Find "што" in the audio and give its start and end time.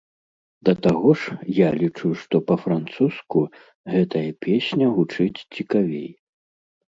2.21-2.35